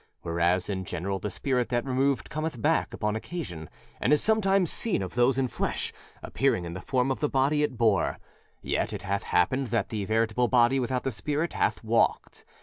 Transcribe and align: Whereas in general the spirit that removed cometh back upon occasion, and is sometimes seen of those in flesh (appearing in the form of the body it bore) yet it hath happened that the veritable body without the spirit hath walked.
Whereas 0.23 0.67
in 0.67 0.83
general 0.83 1.19
the 1.19 1.29
spirit 1.29 1.69
that 1.69 1.85
removed 1.85 2.31
cometh 2.31 2.59
back 2.59 2.91
upon 2.91 3.15
occasion, 3.15 3.69
and 3.99 4.11
is 4.11 4.19
sometimes 4.19 4.71
seen 4.73 5.03
of 5.03 5.13
those 5.13 5.37
in 5.37 5.47
flesh 5.47 5.93
(appearing 6.23 6.65
in 6.65 6.73
the 6.73 6.81
form 6.81 7.11
of 7.11 7.19
the 7.19 7.29
body 7.29 7.61
it 7.61 7.77
bore) 7.77 8.17
yet 8.63 8.93
it 8.93 9.03
hath 9.03 9.21
happened 9.21 9.67
that 9.67 9.89
the 9.89 10.03
veritable 10.05 10.47
body 10.47 10.79
without 10.79 11.03
the 11.03 11.11
spirit 11.11 11.53
hath 11.53 11.83
walked. 11.83 12.43